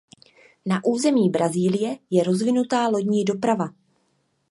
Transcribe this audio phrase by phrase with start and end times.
[0.69, 3.67] Na území Brazílie je rozvinutá lodní doprava.